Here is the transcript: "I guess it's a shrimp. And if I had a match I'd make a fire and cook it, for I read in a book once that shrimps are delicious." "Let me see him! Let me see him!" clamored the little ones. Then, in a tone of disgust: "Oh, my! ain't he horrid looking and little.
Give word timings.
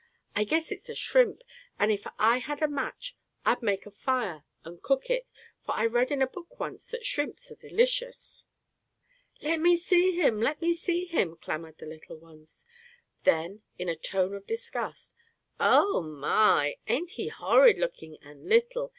"I 0.35 0.45
guess 0.45 0.71
it's 0.71 0.89
a 0.89 0.95
shrimp. 0.95 1.43
And 1.77 1.91
if 1.91 2.07
I 2.17 2.39
had 2.39 2.63
a 2.63 2.67
match 2.67 3.15
I'd 3.45 3.61
make 3.61 3.85
a 3.85 3.91
fire 3.91 4.45
and 4.65 4.81
cook 4.81 5.11
it, 5.11 5.27
for 5.63 5.73
I 5.73 5.85
read 5.85 6.09
in 6.09 6.23
a 6.23 6.27
book 6.27 6.59
once 6.59 6.87
that 6.87 7.05
shrimps 7.05 7.51
are 7.51 7.55
delicious." 7.55 8.47
"Let 9.43 9.59
me 9.59 9.75
see 9.77 10.13
him! 10.19 10.41
Let 10.41 10.59
me 10.59 10.73
see 10.73 11.05
him!" 11.05 11.35
clamored 11.35 11.77
the 11.77 11.85
little 11.85 12.17
ones. 12.17 12.65
Then, 13.25 13.61
in 13.77 13.89
a 13.89 13.95
tone 13.95 14.33
of 14.33 14.47
disgust: 14.47 15.13
"Oh, 15.59 16.01
my! 16.01 16.77
ain't 16.87 17.11
he 17.11 17.27
horrid 17.27 17.77
looking 17.77 18.17
and 18.23 18.49
little. 18.49 18.89